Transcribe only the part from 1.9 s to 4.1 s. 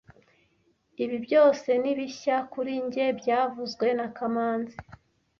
bishya kuri njye byavuzwe na